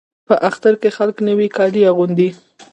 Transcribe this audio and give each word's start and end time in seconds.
په 0.27 0.35
اختر 0.49 0.73
کې 0.81 0.89
خلک 0.97 1.17
نوي 1.29 1.47
کالي 1.57 1.81
اغوندي. 1.91 2.29